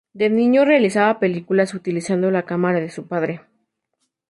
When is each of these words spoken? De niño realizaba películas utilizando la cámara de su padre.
De 0.13 0.31
niño 0.31 0.65
realizaba 0.65 1.19
películas 1.19 1.75
utilizando 1.75 2.31
la 2.31 2.43
cámara 2.47 2.79
de 2.79 2.89
su 2.89 3.07
padre. 3.07 3.41